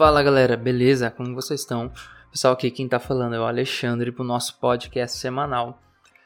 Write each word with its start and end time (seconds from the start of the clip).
Fala 0.00 0.22
galera, 0.22 0.56
beleza? 0.56 1.10
Como 1.10 1.34
vocês 1.34 1.60
estão? 1.60 1.92
Pessoal, 2.30 2.54
aqui 2.54 2.70
quem 2.70 2.88
tá 2.88 2.98
falando 2.98 3.34
é 3.34 3.38
o 3.38 3.44
Alexandre 3.44 4.10
pro 4.10 4.24
nosso 4.24 4.58
podcast 4.58 5.18
semanal. 5.18 5.78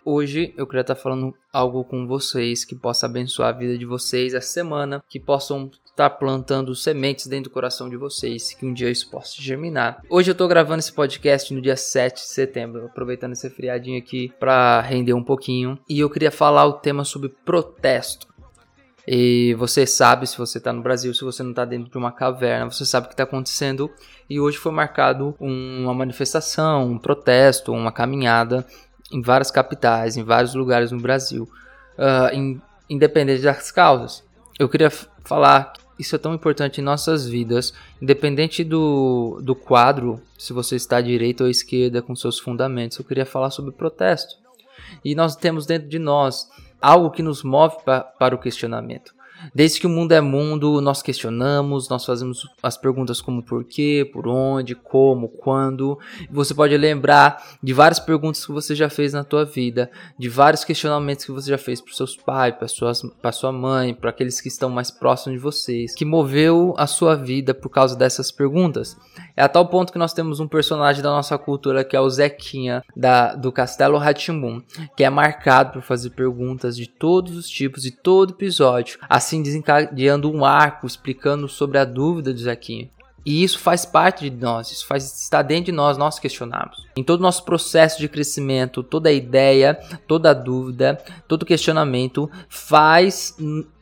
Hoje 0.05 0.55
eu 0.57 0.65
queria 0.65 0.83
estar 0.83 0.95
tá 0.95 1.01
falando 1.01 1.35
algo 1.53 1.83
com 1.83 2.07
vocês 2.07 2.65
que 2.65 2.77
possa 2.77 3.07
abençoar 3.07 3.49
a 3.49 3.59
vida 3.59 3.77
de 3.77 3.85
vocês 3.85 4.33
essa 4.33 4.47
semana, 4.47 5.03
que 5.09 5.19
possam 5.19 5.73
estar 5.87 6.09
tá 6.09 6.11
plantando 6.11 6.73
sementes 6.73 7.27
dentro 7.27 7.51
do 7.51 7.53
coração 7.53 7.89
de 7.89 7.97
vocês, 7.97 8.55
que 8.55 8.65
um 8.65 8.73
dia 8.73 8.89
isso 8.89 9.11
possa 9.11 9.43
germinar. 9.43 10.01
Hoje 10.09 10.31
eu 10.31 10.37
tô 10.37 10.47
gravando 10.47 10.79
esse 10.79 10.93
podcast 10.93 11.53
no 11.53 11.61
dia 11.61 11.77
7 11.77 12.15
de 12.15 12.29
setembro, 12.29 12.87
aproveitando 12.87 13.33
esse 13.33 13.51
feriadinho 13.51 13.99
aqui 13.99 14.33
para 14.39 14.83
render 14.83 15.15
um 15.15 15.25
pouquinho, 15.25 15.77
e 15.89 15.99
eu 15.99 16.09
queria 16.09 16.31
falar 16.31 16.65
o 16.65 16.75
tema 16.75 17.03
sobre 17.03 17.29
protesto. 17.45 18.34
E 19.07 19.55
você 19.55 19.87
sabe, 19.87 20.27
se 20.27 20.39
você 20.39 20.59
está 20.59 20.73
no 20.73 20.83
Brasil, 20.83 21.13
se 21.13 21.23
você 21.23 21.43
não 21.43 21.51
está 21.51 21.65
dentro 21.65 21.91
de 21.91 21.99
uma 21.99 22.11
caverna, 22.11 22.71
você 22.71 22.87
sabe 22.87 23.07
o 23.07 23.09
que 23.09 23.15
está 23.15 23.25
acontecendo. 23.25 23.91
E 24.29 24.41
hoje 24.41 24.57
foi 24.57 24.73
marcado 24.73 25.35
uma 25.39 25.93
manifestação, 25.93 26.91
um 26.93 26.99
protesto, 26.99 27.73
uma 27.73 27.93
caminhada 27.93 28.67
em 29.13 29.21
várias 29.21 29.51
capitais, 29.51 30.17
em 30.17 30.25
vários 30.25 30.55
lugares 30.55 30.91
no 30.91 31.01
Brasil, 31.01 31.49
uh, 31.99 32.35
in, 32.35 32.61
independente 32.89 33.43
das 33.43 33.71
causas. 33.71 34.25
Eu 34.59 34.69
queria 34.69 34.91
falar 34.91 35.73
que 35.75 35.85
isso 35.99 36.17
é 36.17 36.19
tão 36.19 36.35
importante 36.35 36.81
em 36.81 36.85
nossas 36.85 37.27
vidas, 37.27 37.75
independente 38.01 38.65
do, 38.65 39.39
do 39.43 39.55
quadro, 39.55 40.21
se 40.39 40.53
você 40.53 40.77
está 40.77 40.97
à 40.97 41.03
direita 41.03 41.45
ou 41.45 41.49
à 41.49 41.51
esquerda 41.51 42.01
com 42.01 42.17
seus 42.17 42.39
fundamentos. 42.39 42.99
Eu 42.99 43.05
queria 43.05 43.27
falar 43.27 43.51
sobre 43.51 43.73
protesto. 43.73 44.37
E 45.05 45.15
nós 45.15 45.37
temos 45.37 45.67
dentro 45.67 45.89
de 45.89 45.99
nós 45.99 46.49
algo 46.85 47.11
que 47.11 47.23
nos 47.23 47.43
move 47.43 47.77
pa 47.85 48.01
para 48.01 48.35
o 48.35 48.39
questionamento. 48.39 49.15
Desde 49.55 49.81
que 49.81 49.87
o 49.87 49.91
mundo 49.91 50.13
é 50.13 50.21
mundo, 50.21 50.81
nós 50.81 51.03
questionamos, 51.03 51.89
nós 51.89 52.05
fazemos 52.05 52.49
as 52.63 52.77
perguntas 52.77 53.21
como 53.21 53.43
por 53.43 53.65
quê, 53.65 54.09
por 54.13 54.29
onde, 54.29 54.75
como, 54.75 55.29
quando. 55.29 55.99
Você 56.31 56.55
pode 56.55 56.77
lembrar 56.77 57.43
de 57.63 57.73
várias 57.73 57.99
perguntas 57.99 58.45
que 58.45 58.53
você 58.53 58.75
já 58.75 58.89
fez 58.89 59.13
na 59.13 59.25
tua 59.25 59.45
vida, 59.45 59.91
de 60.19 60.29
vários 60.29 60.65
questionamentos 60.65 61.25
que 61.25 61.33
você 61.33 61.51
já 61.51 61.59
fez 61.59 61.81
para 61.81 61.93
seus 61.93 62.17
pais, 62.17 62.55
para 62.55 62.69
suas, 62.69 63.03
para 63.21 63.33
sua 63.33 63.53
mãe, 63.53 63.95
para 63.95 64.11
aqueles 64.11 64.41
que 64.41 64.49
estão 64.49 64.71
mais 64.71 64.91
próximos 64.91 65.39
de 65.39 65.43
vocês, 65.43 65.95
que 65.95 66.05
moveu 66.05 66.75
a 66.77 66.87
sua 66.87 67.15
vida 67.15 67.53
por 67.53 67.69
causa 67.69 67.97
dessas 67.97 68.31
perguntas. 68.31 68.97
É 69.37 69.43
a 69.43 69.49
tal 69.49 69.67
ponto 69.69 69.93
que 69.93 69.99
nós 69.99 70.13
temos 70.13 70.41
um 70.41 70.49
personagem 70.49 71.03
da 71.03 71.11
nossa 71.11 71.37
cultura 71.37 71.85
que 71.85 71.97
é 71.97 72.01
o 72.01 72.09
Zequinha 72.09 72.83
da, 72.97 73.35
do 73.35 73.53
Castelo 73.53 73.99
Ratimbum, 73.99 74.63
que 74.97 75.05
é 75.05 75.11
marcado 75.11 75.73
por 75.73 75.83
fazer 75.83 76.11
perguntas 76.11 76.77
de 76.77 76.89
todos 76.89 77.37
os 77.37 77.49
tipos 77.49 77.85
e 77.85 77.91
todo 77.91 78.35
episódio. 78.35 78.99
Assim 79.09 79.24
assim 79.25 79.43
desencadeando 79.43 80.31
um 80.31 80.45
arco 80.45 80.87
explicando 80.87 81.49
sobre 81.49 81.79
a 81.79 81.85
dúvida 81.85 82.33
do 82.33 82.39
Zequinha. 82.39 82.91
E 83.27 83.43
isso 83.43 83.59
faz 83.59 83.87
parte 83.87 84.29
de 84.29 84.37
nós, 84.37 84.71
isso 84.71 84.87
faz 84.87 85.05
está 85.05 85.41
dentro 85.41 85.67
de 85.67 85.73
nós, 85.73 85.97
nós 85.97 86.19
questionamos. 86.19 86.87
Em 86.95 87.03
todo 87.03 87.21
o 87.21 87.23
nosso 87.23 87.43
processo 87.45 87.99
de 87.99 88.07
crescimento, 88.07 88.83
toda 88.83 89.11
ideia, 89.11 89.75
toda 90.07 90.35
dúvida, 90.35 91.03
todo 91.27 91.47
questionamento 91.47 92.31
faz 92.51 93.35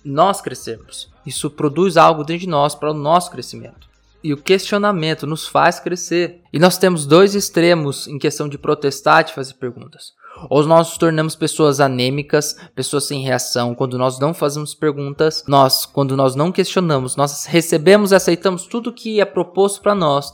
nós 0.04 0.40
crescermos. 0.40 1.10
Isso 1.26 1.50
produz 1.50 1.96
algo 1.96 2.22
dentro 2.22 2.42
de 2.42 2.48
nós 2.48 2.77
para 2.77 2.92
o 2.92 2.94
nosso 2.94 3.32
crescimento. 3.32 3.90
E 4.22 4.32
o 4.32 4.36
questionamento 4.36 5.27
nos 5.27 5.48
faz 5.48 5.80
crescer. 5.80 6.40
E 6.52 6.58
nós 6.60 6.78
temos 6.78 7.04
dois 7.04 7.34
extremos 7.34 8.06
em 8.06 8.20
questão 8.20 8.48
de 8.48 8.56
protestar 8.56 9.27
e 9.28 9.32
fazer 9.32 9.54
perguntas. 9.54 10.12
Ou 10.48 10.64
nós 10.64 10.88
nos 10.88 10.98
tornamos 10.98 11.36
pessoas 11.36 11.80
anêmicas, 11.80 12.56
pessoas 12.74 13.04
sem 13.04 13.22
reação, 13.22 13.74
quando 13.74 13.98
nós 13.98 14.18
não 14.18 14.34
fazemos 14.34 14.74
perguntas, 14.74 15.44
nós, 15.46 15.86
quando 15.86 16.16
nós 16.16 16.34
não 16.34 16.52
questionamos, 16.52 17.16
nós 17.16 17.44
recebemos 17.44 18.12
e 18.12 18.14
aceitamos 18.14 18.67
tudo 18.67 18.92
que 18.92 19.20
é 19.20 19.24
proposto 19.24 19.80
para 19.80 19.94
nós, 19.94 20.33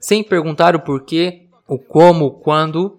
sem 0.00 0.22
perguntar 0.22 0.74
o 0.74 0.80
porquê, 0.80 1.46
o 1.66 1.78
como, 1.78 2.26
o 2.26 2.30
quando, 2.30 2.98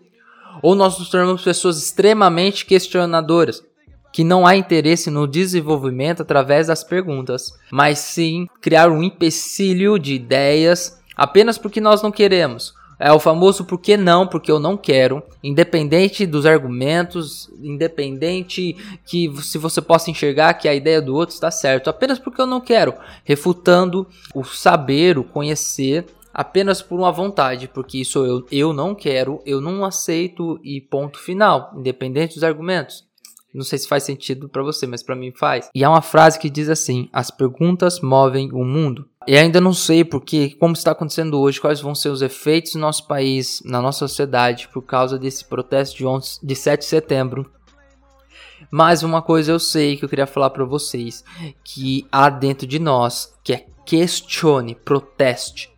ou 0.61 0.75
nós 0.75 0.97
nos 0.97 1.09
tornamos 1.09 1.43
pessoas 1.43 1.77
extremamente 1.77 2.65
questionadoras, 2.65 3.63
que 4.11 4.23
não 4.23 4.45
há 4.45 4.55
interesse 4.55 5.09
no 5.09 5.27
desenvolvimento 5.27 6.21
através 6.21 6.67
das 6.67 6.83
perguntas, 6.83 7.51
mas 7.71 7.99
sim 7.99 8.47
criar 8.61 8.89
um 8.89 9.01
empecilho 9.01 9.97
de 9.97 10.13
ideias 10.13 10.99
apenas 11.15 11.57
porque 11.57 11.81
nós 11.81 12.01
não 12.01 12.11
queremos 12.11 12.73
é 13.03 13.11
o 13.11 13.19
famoso 13.19 13.65
por 13.65 13.77
que 13.77 13.97
não, 13.97 14.25
porque 14.25 14.49
eu 14.49 14.61
não 14.61 14.77
quero, 14.77 15.21
independente 15.43 16.25
dos 16.25 16.45
argumentos, 16.45 17.49
independente 17.61 18.77
que 19.05 19.29
se 19.41 19.57
você 19.57 19.81
possa 19.81 20.09
enxergar 20.09 20.53
que 20.53 20.69
a 20.69 20.73
ideia 20.73 21.01
do 21.01 21.13
outro 21.13 21.35
está 21.35 21.51
certo, 21.51 21.89
apenas 21.89 22.17
porque 22.17 22.39
eu 22.39 22.47
não 22.47 22.61
quero, 22.61 22.93
refutando 23.25 24.07
o 24.33 24.45
saber, 24.45 25.17
o 25.17 25.23
conhecer 25.25 26.05
apenas 26.33 26.81
por 26.81 26.97
uma 26.97 27.11
vontade, 27.11 27.67
porque 27.67 27.99
isso 27.99 28.25
eu, 28.25 28.45
eu 28.49 28.71
não 28.71 28.95
quero, 28.95 29.41
eu 29.45 29.59
não 29.59 29.83
aceito 29.83 30.57
e 30.63 30.79
ponto 30.79 31.19
final, 31.19 31.73
independente 31.75 32.35
dos 32.35 32.43
argumentos. 32.45 33.03
Não 33.53 33.63
sei 33.63 33.77
se 33.77 33.87
faz 33.87 34.03
sentido 34.03 34.49
para 34.49 34.63
você, 34.63 34.87
mas 34.87 35.03
para 35.03 35.15
mim 35.15 35.31
faz. 35.31 35.69
E 35.75 35.83
há 35.83 35.89
uma 35.89 36.01
frase 36.01 36.39
que 36.39 36.49
diz 36.49 36.69
assim: 36.69 37.07
as 37.13 37.29
perguntas 37.29 37.99
movem 37.99 38.51
o 38.51 38.63
mundo. 38.65 39.07
E 39.27 39.37
ainda 39.37 39.61
não 39.61 39.73
sei 39.73 40.03
porque, 40.03 40.55
como 40.59 40.73
está 40.73 40.91
acontecendo 40.91 41.39
hoje, 41.39 41.61
quais 41.61 41.79
vão 41.79 41.95
ser 41.95 42.09
os 42.09 42.21
efeitos 42.21 42.75
no 42.75 42.81
nosso 42.81 43.07
país, 43.07 43.61
na 43.63 43.81
nossa 43.81 43.99
sociedade, 43.99 44.67
por 44.73 44.81
causa 44.81 45.17
desse 45.17 45.45
protesto 45.45 45.97
de, 45.97 46.05
11, 46.05 46.39
de 46.43 46.55
7 46.55 46.79
de 46.81 46.85
setembro. 46.85 47.49
Mas 48.71 49.03
uma 49.03 49.21
coisa 49.21 49.51
eu 49.51 49.59
sei 49.59 49.95
que 49.95 50.03
eu 50.03 50.09
queria 50.09 50.27
falar 50.27 50.49
para 50.49 50.65
vocês, 50.65 51.23
que 51.63 52.05
há 52.11 52.29
dentro 52.29 52.67
de 52.67 52.79
nós, 52.79 53.33
que 53.43 53.53
é 53.53 53.65
questione, 53.85 54.75
proteste. 54.75 55.72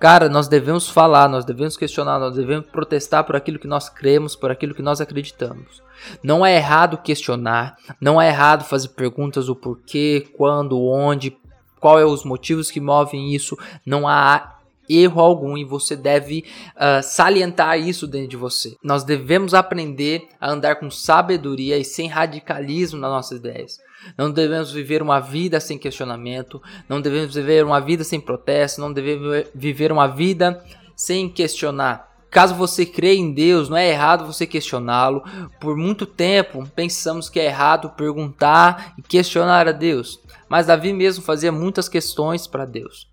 Cara, 0.00 0.30
nós 0.30 0.48
devemos 0.48 0.88
falar, 0.88 1.28
nós 1.28 1.44
devemos 1.44 1.76
questionar, 1.76 2.18
nós 2.18 2.34
devemos 2.34 2.66
protestar 2.68 3.22
por 3.22 3.36
aquilo 3.36 3.58
que 3.58 3.66
nós 3.66 3.90
cremos, 3.90 4.34
por 4.34 4.50
aquilo 4.50 4.74
que 4.74 4.80
nós 4.80 4.98
acreditamos. 4.98 5.82
Não 6.24 6.44
é 6.44 6.56
errado 6.56 6.96
questionar, 6.96 7.76
não 8.00 8.20
é 8.20 8.28
errado 8.28 8.64
fazer 8.64 8.88
perguntas 8.88 9.50
o 9.50 9.54
porquê, 9.54 10.26
quando, 10.38 10.82
onde, 10.82 11.36
qual 11.78 12.00
é 12.00 12.04
os 12.06 12.24
motivos 12.24 12.70
que 12.70 12.80
movem 12.80 13.34
isso. 13.34 13.58
Não 13.84 14.08
há 14.08 14.59
erro 14.90 15.20
algum 15.20 15.56
e 15.56 15.64
você 15.64 15.96
deve 15.96 16.44
uh, 16.76 17.02
salientar 17.02 17.78
isso 17.78 18.06
dentro 18.06 18.28
de 18.28 18.36
você. 18.36 18.76
Nós 18.82 19.04
devemos 19.04 19.54
aprender 19.54 20.28
a 20.40 20.50
andar 20.50 20.76
com 20.76 20.90
sabedoria 20.90 21.78
e 21.78 21.84
sem 21.84 22.08
radicalismo 22.08 22.98
nas 22.98 23.10
nossas 23.10 23.38
ideias. 23.38 23.78
Não 24.16 24.30
devemos 24.30 24.72
viver 24.72 25.02
uma 25.02 25.20
vida 25.20 25.60
sem 25.60 25.78
questionamento, 25.78 26.60
não 26.88 27.00
devemos 27.00 27.34
viver 27.34 27.64
uma 27.64 27.80
vida 27.80 28.02
sem 28.02 28.20
protesto, 28.20 28.80
não 28.80 28.92
devemos 28.92 29.44
viver 29.54 29.92
uma 29.92 30.06
vida 30.06 30.62
sem 30.96 31.28
questionar. 31.28 32.08
Caso 32.30 32.54
você 32.54 32.86
crê 32.86 33.16
em 33.16 33.32
Deus, 33.32 33.68
não 33.68 33.76
é 33.76 33.90
errado 33.90 34.24
você 34.24 34.46
questioná-lo. 34.46 35.24
Por 35.60 35.76
muito 35.76 36.06
tempo 36.06 36.64
pensamos 36.74 37.28
que 37.28 37.40
é 37.40 37.46
errado 37.46 37.90
perguntar 37.90 38.94
e 38.96 39.02
questionar 39.02 39.66
a 39.66 39.72
Deus. 39.72 40.20
Mas 40.48 40.66
Davi 40.66 40.92
mesmo 40.92 41.24
fazia 41.24 41.50
muitas 41.50 41.88
questões 41.88 42.46
para 42.46 42.64
Deus. 42.64 43.09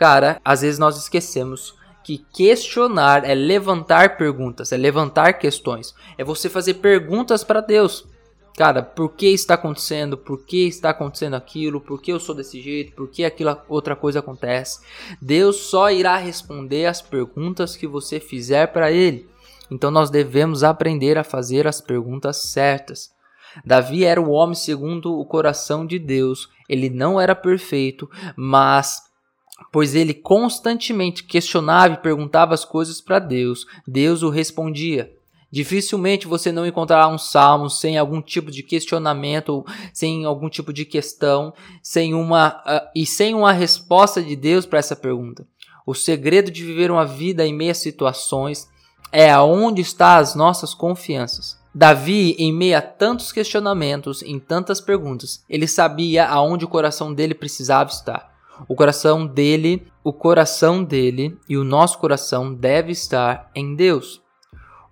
Cara, 0.00 0.40
às 0.42 0.62
vezes 0.62 0.78
nós 0.78 0.96
esquecemos 0.96 1.74
que 2.02 2.24
questionar 2.32 3.22
é 3.22 3.34
levantar 3.34 4.16
perguntas, 4.16 4.72
é 4.72 4.76
levantar 4.78 5.34
questões, 5.34 5.94
é 6.16 6.24
você 6.24 6.48
fazer 6.48 6.74
perguntas 6.74 7.44
para 7.44 7.60
Deus. 7.60 8.08
Cara, 8.56 8.82
por 8.82 9.10
que 9.10 9.26
está 9.26 9.54
acontecendo? 9.54 10.16
Por 10.16 10.46
que 10.46 10.66
está 10.66 10.88
acontecendo 10.88 11.34
aquilo? 11.34 11.82
Por 11.82 12.00
que 12.00 12.10
eu 12.10 12.18
sou 12.18 12.34
desse 12.34 12.62
jeito? 12.62 12.94
Por 12.94 13.10
que 13.10 13.26
aquela 13.26 13.62
outra 13.68 13.94
coisa 13.94 14.20
acontece? 14.20 14.80
Deus 15.20 15.56
só 15.56 15.90
irá 15.90 16.16
responder 16.16 16.86
as 16.86 17.02
perguntas 17.02 17.76
que 17.76 17.86
você 17.86 18.18
fizer 18.18 18.68
para 18.68 18.90
ele. 18.90 19.28
Então 19.70 19.90
nós 19.90 20.08
devemos 20.08 20.64
aprender 20.64 21.18
a 21.18 21.24
fazer 21.24 21.68
as 21.68 21.78
perguntas 21.78 22.38
certas. 22.38 23.10
Davi 23.66 24.06
era 24.06 24.20
o 24.20 24.30
homem 24.30 24.54
segundo 24.54 25.18
o 25.18 25.26
coração 25.26 25.84
de 25.84 25.98
Deus. 25.98 26.48
Ele 26.70 26.88
não 26.88 27.20
era 27.20 27.34
perfeito, 27.34 28.08
mas 28.34 29.09
pois 29.72 29.94
ele 29.94 30.14
constantemente 30.14 31.24
questionava 31.24 31.94
e 31.94 31.98
perguntava 31.98 32.54
as 32.54 32.64
coisas 32.64 33.00
para 33.00 33.18
Deus, 33.18 33.66
Deus 33.86 34.22
o 34.22 34.30
respondia. 34.30 35.12
Dificilmente 35.52 36.28
você 36.28 36.52
não 36.52 36.64
encontrará 36.64 37.08
um 37.08 37.18
salmo 37.18 37.68
sem 37.68 37.98
algum 37.98 38.22
tipo 38.22 38.50
de 38.50 38.62
questionamento, 38.62 39.64
sem 39.92 40.24
algum 40.24 40.48
tipo 40.48 40.72
de 40.72 40.84
questão, 40.84 41.52
sem 41.82 42.14
uma 42.14 42.62
uh, 42.64 42.88
e 42.94 43.04
sem 43.04 43.34
uma 43.34 43.52
resposta 43.52 44.22
de 44.22 44.36
Deus 44.36 44.64
para 44.64 44.78
essa 44.78 44.94
pergunta. 44.94 45.44
O 45.84 45.94
segredo 45.94 46.50
de 46.52 46.64
viver 46.64 46.90
uma 46.90 47.04
vida 47.04 47.44
em 47.44 47.52
meio 47.52 47.72
a 47.72 47.74
situações 47.74 48.68
é 49.10 49.28
aonde 49.28 49.80
está 49.80 50.18
as 50.18 50.36
nossas 50.36 50.72
confianças. 50.72 51.58
Davi, 51.74 52.36
em 52.38 52.52
meio 52.52 52.78
a 52.78 52.82
tantos 52.82 53.32
questionamentos, 53.32 54.22
em 54.22 54.38
tantas 54.38 54.80
perguntas, 54.80 55.44
ele 55.48 55.66
sabia 55.66 56.28
aonde 56.28 56.64
o 56.64 56.68
coração 56.68 57.12
dele 57.12 57.34
precisava 57.34 57.90
estar. 57.90 58.30
O 58.68 58.74
coração 58.74 59.26
dele, 59.26 59.86
o 60.04 60.12
coração 60.12 60.82
dele 60.84 61.38
e 61.48 61.56
o 61.56 61.64
nosso 61.64 61.98
coração 61.98 62.54
deve 62.54 62.92
estar 62.92 63.50
em 63.54 63.74
Deus. 63.74 64.22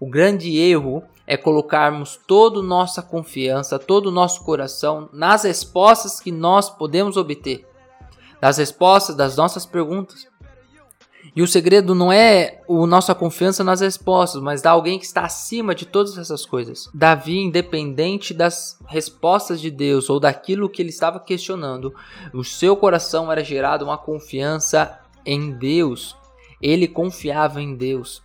O 0.00 0.08
grande 0.08 0.56
erro 0.56 1.02
é 1.26 1.36
colocarmos 1.36 2.18
toda 2.26 2.62
nossa 2.62 3.02
confiança, 3.02 3.78
todo 3.78 4.06
o 4.06 4.12
nosso 4.12 4.42
coração 4.44 5.08
nas 5.12 5.44
respostas 5.44 6.20
que 6.20 6.32
nós 6.32 6.70
podemos 6.70 7.16
obter, 7.16 7.66
nas 8.40 8.56
respostas 8.56 9.14
das 9.14 9.36
nossas 9.36 9.66
perguntas. 9.66 10.26
E 11.34 11.42
o 11.42 11.46
segredo 11.46 11.94
não 11.94 12.12
é 12.12 12.60
a 12.68 12.86
nossa 12.86 13.14
confiança 13.14 13.62
nas 13.62 13.80
respostas, 13.80 14.42
mas 14.42 14.62
da 14.62 14.70
alguém 14.70 14.98
que 14.98 15.04
está 15.04 15.22
acima 15.22 15.74
de 15.74 15.86
todas 15.86 16.16
essas 16.18 16.44
coisas. 16.44 16.88
Davi, 16.92 17.38
independente 17.38 18.34
das 18.34 18.78
respostas 18.86 19.60
de 19.60 19.70
Deus 19.70 20.08
ou 20.10 20.18
daquilo 20.18 20.68
que 20.68 20.82
ele 20.82 20.90
estava 20.90 21.20
questionando, 21.20 21.94
o 22.32 22.42
seu 22.42 22.76
coração 22.76 23.30
era 23.30 23.44
gerado 23.44 23.84
uma 23.84 23.98
confiança 23.98 24.98
em 25.24 25.52
Deus. 25.52 26.16
Ele 26.60 26.88
confiava 26.88 27.62
em 27.62 27.76
Deus. 27.76 28.22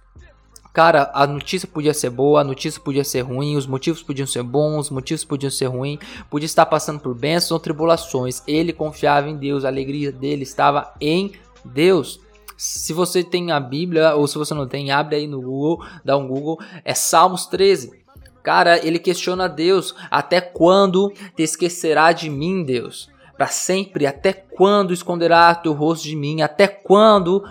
Cara, 0.73 1.11
a 1.13 1.27
notícia 1.27 1.67
podia 1.67 1.93
ser 1.93 2.09
boa, 2.09 2.41
a 2.41 2.43
notícia 2.43 2.81
podia 2.81 3.03
ser 3.03 3.21
ruim, 3.21 3.55
os 3.55 3.67
motivos 3.67 4.01
podiam 4.01 4.25
ser 4.25 4.41
bons, 4.41 4.87
os 4.87 4.89
motivos 4.89 5.23
podiam 5.23 5.51
ser 5.51 5.67
ruins, 5.67 5.99
podia 6.31 6.47
estar 6.47 6.65
passando 6.65 6.99
por 6.99 7.13
bênçãos 7.13 7.51
ou 7.51 7.59
tribulações. 7.59 8.41
Ele 8.47 8.73
confiava 8.73 9.29
em 9.29 9.37
Deus, 9.37 9.65
a 9.65 9.67
alegria 9.67 10.11
dele 10.11 10.41
estava 10.41 10.91
em 10.99 11.33
Deus. 11.63 12.19
Se 12.57 12.93
você 12.93 13.23
tem 13.23 13.51
a 13.51 13.59
Bíblia 13.59 14.15
ou 14.15 14.27
se 14.27 14.37
você 14.37 14.53
não 14.53 14.67
tem, 14.67 14.91
abre 14.91 15.15
aí 15.15 15.27
no 15.27 15.41
Google, 15.41 15.85
dá 16.03 16.17
um 16.17 16.27
Google, 16.27 16.59
é 16.83 16.93
Salmos 16.93 17.45
13. 17.45 18.03
Cara, 18.43 18.85
ele 18.85 18.99
questiona 18.99 19.47
Deus: 19.47 19.95
até 20.11 20.41
quando 20.41 21.11
te 21.35 21.43
esquecerá 21.43 22.11
de 22.11 22.29
mim, 22.29 22.63
Deus? 22.63 23.09
Para 23.37 23.47
sempre, 23.47 24.05
até 24.05 24.33
quando 24.33 24.93
esconderá 24.93 25.55
teu 25.55 25.73
rosto 25.73 26.03
de 26.03 26.15
mim? 26.15 26.41
Até 26.41 26.67
quando 26.67 27.43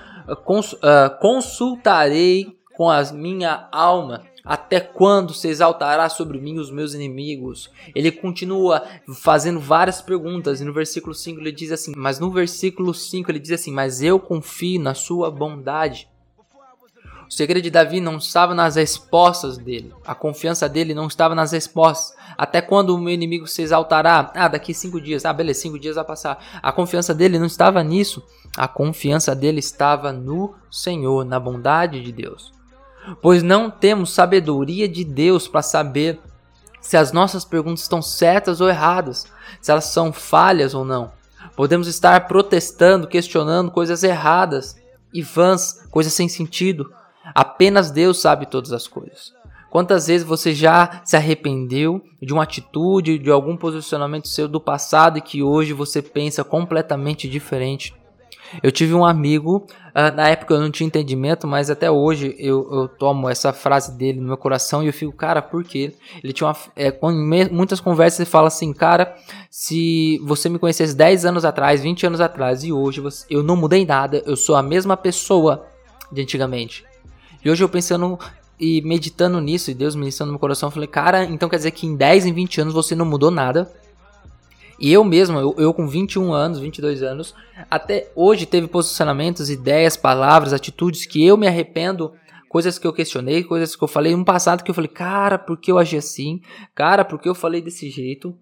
cons 0.44 0.74
uh, 0.74 1.18
consultarei 1.20 2.56
com 2.76 2.90
a 2.90 3.02
minha 3.12 3.68
alma? 3.70 4.22
Até 4.44 4.80
quando 4.80 5.32
se 5.32 5.46
exaltará 5.46 6.08
sobre 6.08 6.40
mim 6.40 6.58
os 6.58 6.70
meus 6.70 6.94
inimigos? 6.94 7.70
Ele 7.94 8.10
continua 8.10 8.82
fazendo 9.14 9.60
várias 9.60 10.02
perguntas. 10.02 10.60
E 10.60 10.64
no 10.64 10.72
versículo 10.72 11.14
5 11.14 11.40
ele 11.40 11.52
diz 11.52 11.70
assim: 11.70 11.92
Mas 11.96 12.18
no 12.18 12.30
versículo 12.30 12.92
5 12.92 13.30
ele 13.30 13.38
diz 13.38 13.52
assim: 13.52 13.72
Mas 13.72 14.02
eu 14.02 14.18
confio 14.18 14.80
na 14.80 14.94
sua 14.94 15.30
bondade. 15.30 16.08
O 17.28 17.32
segredo 17.32 17.62
de 17.62 17.70
Davi 17.70 18.00
não 18.00 18.16
estava 18.16 18.52
nas 18.52 18.74
respostas 18.74 19.56
dele. 19.56 19.94
A 20.04 20.14
confiança 20.14 20.68
dele 20.68 20.92
não 20.92 21.06
estava 21.06 21.34
nas 21.34 21.52
respostas. 21.52 22.14
Até 22.36 22.60
quando 22.60 22.90
o 22.90 22.98
meu 22.98 23.14
inimigo 23.14 23.46
se 23.46 23.62
exaltará? 23.62 24.30
Ah, 24.34 24.48
daqui 24.48 24.74
cinco 24.74 25.00
dias. 25.00 25.24
Ah, 25.24 25.32
beleza, 25.32 25.60
cinco 25.60 25.78
dias 25.78 25.94
vai 25.94 26.04
passar. 26.04 26.60
A 26.60 26.72
confiança 26.72 27.14
dele 27.14 27.38
não 27.38 27.46
estava 27.46 27.82
nisso. 27.82 28.22
A 28.56 28.66
confiança 28.68 29.34
dele 29.34 29.60
estava 29.60 30.12
no 30.12 30.54
Senhor, 30.70 31.24
na 31.24 31.40
bondade 31.40 32.02
de 32.02 32.12
Deus 32.12 32.52
pois 33.20 33.42
não 33.42 33.70
temos 33.70 34.12
sabedoria 34.12 34.88
de 34.88 35.04
Deus 35.04 35.48
para 35.48 35.62
saber 35.62 36.20
se 36.80 36.96
as 36.96 37.12
nossas 37.12 37.44
perguntas 37.44 37.82
estão 37.82 38.02
certas 38.02 38.60
ou 38.60 38.68
erradas, 38.68 39.26
se 39.60 39.70
elas 39.70 39.84
são 39.86 40.12
falhas 40.12 40.74
ou 40.74 40.84
não. 40.84 41.12
Podemos 41.56 41.86
estar 41.86 42.26
protestando, 42.26 43.06
questionando 43.06 43.70
coisas 43.70 44.02
erradas 44.02 44.76
e 45.12 45.22
vãs, 45.22 45.86
coisas 45.90 46.12
sem 46.12 46.28
sentido. 46.28 46.92
Apenas 47.34 47.90
Deus 47.90 48.20
sabe 48.20 48.46
todas 48.46 48.72
as 48.72 48.86
coisas. 48.86 49.32
Quantas 49.70 50.06
vezes 50.06 50.26
você 50.26 50.54
já 50.54 51.00
se 51.04 51.16
arrependeu 51.16 52.02
de 52.20 52.32
uma 52.32 52.42
atitude, 52.42 53.18
de 53.18 53.30
algum 53.30 53.56
posicionamento 53.56 54.28
seu 54.28 54.46
do 54.46 54.60
passado 54.60 55.16
e 55.16 55.22
que 55.22 55.42
hoje 55.42 55.72
você 55.72 56.02
pensa 56.02 56.44
completamente 56.44 57.28
diferente? 57.28 57.94
Eu 58.62 58.72
tive 58.72 58.94
um 58.94 59.04
amigo, 59.04 59.66
uh, 59.90 60.14
na 60.16 60.28
época 60.28 60.54
eu 60.54 60.60
não 60.60 60.70
tinha 60.70 60.86
entendimento, 60.86 61.46
mas 61.46 61.70
até 61.70 61.90
hoje 61.90 62.34
eu, 62.38 62.68
eu, 62.72 62.88
tomo 62.88 63.28
essa 63.28 63.52
frase 63.52 63.96
dele 63.96 64.20
no 64.20 64.26
meu 64.26 64.36
coração 64.36 64.82
e 64.82 64.88
eu 64.88 64.92
fico, 64.92 65.12
cara, 65.12 65.40
por 65.40 65.62
quê? 65.62 65.92
Ele 66.22 66.32
tinha 66.32 66.48
uma. 66.48 66.56
É, 66.74 66.88
em 66.88 67.48
muitas 67.50 67.80
conversas 67.80 68.20
ele 68.20 68.28
fala 68.28 68.48
assim, 68.48 68.72
cara, 68.72 69.14
se 69.50 70.18
você 70.24 70.48
me 70.48 70.58
conhecesse 70.58 70.96
10 70.96 71.24
anos 71.24 71.44
atrás, 71.44 71.82
20 71.82 72.06
anos 72.06 72.20
atrás 72.20 72.64
e 72.64 72.72
hoje 72.72 73.00
você, 73.00 73.26
eu 73.30 73.42
não 73.42 73.54
mudei 73.54 73.86
nada, 73.86 74.22
eu 74.26 74.36
sou 74.36 74.56
a 74.56 74.62
mesma 74.62 74.96
pessoa 74.96 75.66
de 76.10 76.20
antigamente. 76.20 76.84
E 77.44 77.50
hoje 77.50 77.62
eu 77.62 77.68
pensando 77.68 78.18
e 78.62 78.80
meditando 78.82 79.40
nisso, 79.40 79.70
e 79.70 79.74
Deus 79.74 79.96
ministrando 79.96 80.28
no 80.28 80.34
meu 80.34 80.40
coração, 80.40 80.68
eu 80.68 80.70
falei, 80.70 80.86
cara, 80.86 81.24
então 81.24 81.48
quer 81.48 81.56
dizer 81.56 81.72
que 81.72 81.84
em 81.84 81.96
10, 81.96 82.26
em 82.26 82.32
20 82.32 82.60
anos 82.60 82.74
você 82.74 82.94
não 82.94 83.04
mudou 83.04 83.28
nada. 83.28 83.68
E 84.82 84.92
eu 84.92 85.04
mesmo, 85.04 85.38
eu, 85.38 85.54
eu, 85.58 85.72
com 85.72 85.86
21 85.86 86.32
anos, 86.32 86.58
22 86.58 87.04
anos, 87.04 87.36
até 87.70 88.10
hoje 88.16 88.46
teve 88.46 88.66
posicionamentos, 88.66 89.48
ideias, 89.48 89.96
palavras, 89.96 90.52
atitudes 90.52 91.06
que 91.06 91.24
eu 91.24 91.36
me 91.36 91.46
arrependo, 91.46 92.12
coisas 92.48 92.80
que 92.80 92.86
eu 92.86 92.92
questionei, 92.92 93.44
coisas 93.44 93.76
que 93.76 93.84
eu 93.84 93.86
falei 93.86 94.16
no 94.16 94.24
passado 94.24 94.64
que 94.64 94.70
eu 94.72 94.74
falei, 94.74 94.90
cara, 94.90 95.38
por 95.38 95.56
que 95.56 95.70
eu 95.70 95.78
agi 95.78 95.96
assim? 95.96 96.40
Cara, 96.74 97.04
por 97.04 97.20
que 97.20 97.28
eu 97.28 97.34
falei 97.34 97.62
desse 97.62 97.88
jeito? 97.88 98.36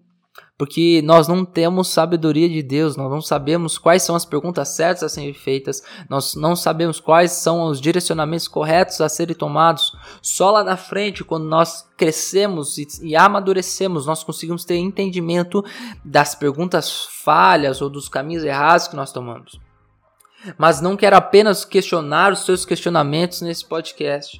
Porque 0.61 1.01
nós 1.03 1.27
não 1.27 1.43
temos 1.43 1.87
sabedoria 1.87 2.47
de 2.47 2.61
Deus, 2.61 2.95
nós 2.95 3.09
não 3.09 3.19
sabemos 3.19 3.79
quais 3.79 4.03
são 4.03 4.15
as 4.15 4.25
perguntas 4.25 4.67
certas 4.67 5.01
a 5.01 5.09
serem 5.09 5.33
feitas, 5.33 5.81
nós 6.07 6.35
não 6.35 6.55
sabemos 6.55 6.99
quais 6.99 7.31
são 7.31 7.63
os 7.63 7.81
direcionamentos 7.81 8.47
corretos 8.47 9.01
a 9.01 9.09
serem 9.09 9.35
tomados. 9.35 9.91
Só 10.21 10.51
lá 10.51 10.63
na 10.63 10.77
frente, 10.77 11.23
quando 11.23 11.45
nós 11.45 11.89
crescemos 11.97 12.77
e, 12.77 12.87
e 13.01 13.15
amadurecemos, 13.15 14.05
nós 14.05 14.23
conseguimos 14.23 14.63
ter 14.63 14.75
entendimento 14.75 15.65
das 16.05 16.35
perguntas 16.35 17.07
falhas 17.23 17.81
ou 17.81 17.89
dos 17.89 18.07
caminhos 18.07 18.43
errados 18.43 18.87
que 18.87 18.95
nós 18.95 19.11
tomamos. 19.11 19.59
Mas 20.59 20.79
não 20.79 20.95
quero 20.95 21.15
apenas 21.15 21.65
questionar 21.65 22.31
os 22.33 22.45
seus 22.45 22.65
questionamentos 22.65 23.41
nesse 23.41 23.65
podcast. 23.65 24.39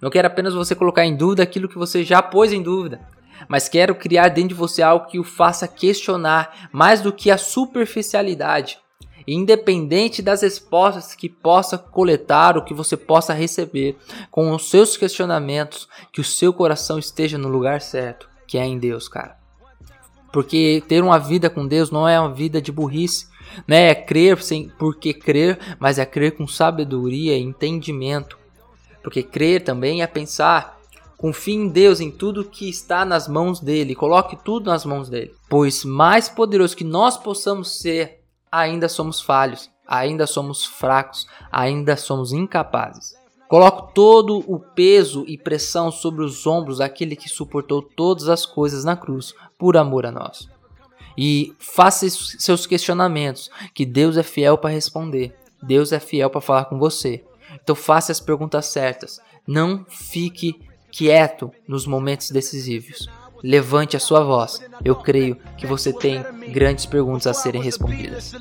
Não 0.00 0.08
quero 0.08 0.28
apenas 0.28 0.54
você 0.54 0.74
colocar 0.74 1.04
em 1.04 1.14
dúvida 1.14 1.42
aquilo 1.42 1.68
que 1.68 1.76
você 1.76 2.02
já 2.04 2.22
pôs 2.22 2.54
em 2.54 2.62
dúvida 2.62 3.17
mas 3.46 3.68
quero 3.68 3.94
criar 3.94 4.28
dentro 4.28 4.50
de 4.50 4.54
você 4.54 4.82
algo 4.82 5.06
que 5.06 5.18
o 5.18 5.24
faça 5.24 5.68
questionar 5.68 6.68
mais 6.72 7.00
do 7.00 7.12
que 7.12 7.30
a 7.30 7.38
superficialidade. 7.38 8.78
Independente 9.26 10.22
das 10.22 10.40
respostas 10.40 11.14
que 11.14 11.28
possa 11.28 11.76
coletar 11.76 12.56
ou 12.56 12.64
que 12.64 12.72
você 12.72 12.96
possa 12.96 13.34
receber, 13.34 13.96
com 14.30 14.54
os 14.54 14.70
seus 14.70 14.96
questionamentos, 14.96 15.86
que 16.10 16.20
o 16.20 16.24
seu 16.24 16.52
coração 16.52 16.98
esteja 16.98 17.36
no 17.36 17.48
lugar 17.48 17.82
certo, 17.82 18.28
que 18.46 18.56
é 18.56 18.64
em 18.64 18.78
Deus, 18.78 19.06
cara. 19.06 19.36
Porque 20.32 20.82
ter 20.88 21.02
uma 21.02 21.18
vida 21.18 21.50
com 21.50 21.66
Deus 21.66 21.90
não 21.90 22.08
é 22.08 22.18
uma 22.18 22.32
vida 22.32 22.60
de 22.60 22.72
burrice, 22.72 23.28
né? 23.66 23.88
É 23.90 23.94
crer 23.94 24.42
sem 24.42 24.68
porque 24.78 25.12
crer, 25.12 25.58
mas 25.78 25.98
é 25.98 26.06
crer 26.06 26.32
com 26.32 26.46
sabedoria 26.46 27.36
e 27.36 27.42
entendimento. 27.42 28.38
Porque 29.02 29.22
crer 29.22 29.64
também 29.64 30.02
é 30.02 30.06
pensar 30.06 30.77
Confie 31.18 31.54
em 31.54 31.68
Deus 31.68 32.00
em 32.00 32.12
tudo 32.12 32.44
que 32.44 32.68
está 32.68 33.04
nas 33.04 33.26
mãos 33.26 33.58
dele. 33.58 33.96
Coloque 33.96 34.36
tudo 34.36 34.70
nas 34.70 34.84
mãos 34.84 35.08
dele. 35.08 35.34
Pois 35.50 35.84
mais 35.84 36.28
poderoso 36.28 36.76
que 36.76 36.84
nós 36.84 37.18
possamos 37.18 37.80
ser, 37.80 38.22
ainda 38.50 38.88
somos 38.88 39.20
falhos, 39.20 39.68
ainda 39.84 40.28
somos 40.28 40.64
fracos, 40.64 41.26
ainda 41.50 41.96
somos 41.96 42.32
incapazes. 42.32 43.16
Coloque 43.48 43.94
todo 43.94 44.44
o 44.46 44.60
peso 44.60 45.24
e 45.26 45.36
pressão 45.36 45.90
sobre 45.90 46.24
os 46.24 46.46
ombros 46.46 46.78
daquele 46.78 47.16
que 47.16 47.28
suportou 47.28 47.82
todas 47.82 48.28
as 48.28 48.46
coisas 48.46 48.84
na 48.84 48.94
cruz 48.96 49.34
por 49.58 49.76
amor 49.76 50.06
a 50.06 50.12
nós. 50.12 50.48
E 51.16 51.52
faça 51.58 52.08
seus 52.08 52.64
questionamentos, 52.64 53.50
que 53.74 53.84
Deus 53.84 54.16
é 54.16 54.22
fiel 54.22 54.56
para 54.56 54.70
responder. 54.70 55.34
Deus 55.60 55.90
é 55.90 55.98
fiel 55.98 56.30
para 56.30 56.40
falar 56.40 56.66
com 56.66 56.78
você. 56.78 57.24
Então 57.60 57.74
faça 57.74 58.12
as 58.12 58.20
perguntas 58.20 58.66
certas. 58.66 59.18
Não 59.44 59.84
fique 59.88 60.67
quieto 60.90 61.50
nos 61.66 61.86
momentos 61.86 62.30
decisivos. 62.30 63.08
Levante 63.42 63.96
a 63.96 64.00
sua 64.00 64.24
voz. 64.24 64.60
Eu 64.84 64.96
creio 64.96 65.36
que 65.56 65.66
você 65.66 65.92
tem 65.92 66.24
grandes 66.50 66.86
perguntas 66.86 67.26
a 67.26 67.34
serem 67.34 67.62
respondidas. 67.62 68.34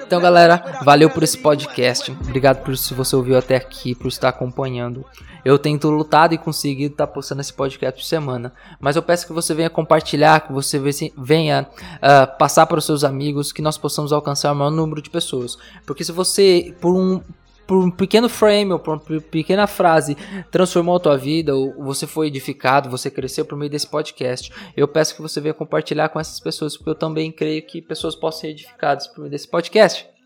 Então, 0.00 0.20
galera, 0.20 0.80
valeu 0.84 1.10
por 1.10 1.22
esse 1.22 1.38
podcast. 1.38 2.10
Obrigado 2.10 2.62
por 2.62 2.76
se 2.76 2.94
você 2.94 3.16
ouviu 3.16 3.36
até 3.36 3.56
aqui, 3.56 3.94
por 3.94 4.08
estar 4.08 4.28
acompanhando. 4.28 5.04
Eu 5.44 5.58
tento 5.58 5.90
lutado 5.90 6.34
e 6.34 6.38
conseguido 6.38 6.92
estar 6.92 7.06
postando 7.06 7.40
esse 7.40 7.52
podcast 7.52 8.00
por 8.00 8.06
semana, 8.06 8.52
mas 8.80 8.96
eu 8.96 9.02
peço 9.02 9.26
que 9.26 9.32
você 9.32 9.54
venha 9.54 9.70
compartilhar, 9.70 10.40
que 10.40 10.52
você 10.52 10.80
venha 11.16 11.68
uh, 11.78 12.38
passar 12.38 12.66
para 12.66 12.78
os 12.78 12.84
seus 12.84 13.04
amigos, 13.04 13.52
que 13.52 13.62
nós 13.62 13.78
possamos 13.78 14.12
alcançar 14.12 14.52
o 14.52 14.54
maior 14.54 14.70
número 14.70 15.00
de 15.00 15.08
pessoas. 15.08 15.56
Porque 15.86 16.04
se 16.04 16.12
você, 16.12 16.74
por 16.80 16.94
um 16.94 17.22
por 17.68 17.76
um 17.76 17.90
pequeno 17.90 18.30
frame 18.30 18.72
ou 18.72 18.78
por 18.78 18.94
uma 18.94 19.20
pequena 19.20 19.66
frase 19.66 20.16
transformou 20.50 20.96
a 20.96 21.00
tua 21.00 21.18
vida, 21.18 21.54
ou 21.54 21.84
você 21.84 22.06
foi 22.06 22.28
edificado, 22.28 22.88
você 22.88 23.10
cresceu 23.10 23.44
por 23.44 23.58
meio 23.58 23.70
desse 23.70 23.86
podcast, 23.86 24.50
eu 24.74 24.88
peço 24.88 25.14
que 25.14 25.20
você 25.20 25.38
venha 25.38 25.52
compartilhar 25.52 26.08
com 26.08 26.18
essas 26.18 26.40
pessoas, 26.40 26.78
porque 26.78 26.88
eu 26.88 26.94
também 26.94 27.30
creio 27.30 27.62
que 27.62 27.82
pessoas 27.82 28.16
possam 28.16 28.40
ser 28.40 28.48
edificadas 28.48 29.06
por 29.06 29.20
meio 29.20 29.30
desse 29.30 29.46
podcast. 29.46 30.17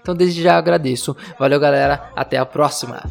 Então, 0.00 0.14
desde 0.14 0.42
já 0.42 0.56
agradeço. 0.56 1.16
Valeu, 1.38 1.58
galera. 1.60 2.10
Até 2.16 2.38
a 2.38 2.46
próxima. 2.46 3.02